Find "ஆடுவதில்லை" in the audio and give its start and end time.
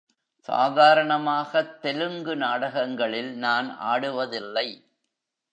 3.79-4.85